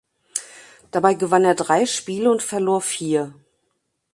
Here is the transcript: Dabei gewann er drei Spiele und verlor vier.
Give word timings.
Dabei 0.89 1.13
gewann 1.13 1.43
er 1.43 1.53
drei 1.53 1.85
Spiele 1.85 2.31
und 2.31 2.41
verlor 2.41 2.81
vier. 2.81 3.35